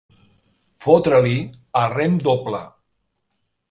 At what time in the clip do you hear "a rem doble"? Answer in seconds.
1.85-2.67